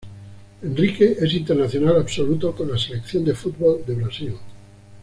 Henrique 0.63 1.15
es 1.21 1.31
internacional 1.31 1.97
absoluto 1.97 2.55
con 2.55 2.71
la 2.71 2.77
Selección 2.79 3.23
de 3.23 3.35
fútbol 3.35 3.83
de 3.85 3.93
Brasil. 3.93 4.33